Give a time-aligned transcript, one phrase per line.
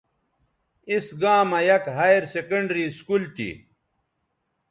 [0.91, 3.49] اِس گاں مہ یک ہائیر سیکنڈری سکول تھی